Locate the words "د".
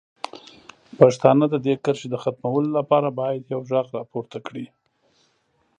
1.49-1.55, 2.11-2.15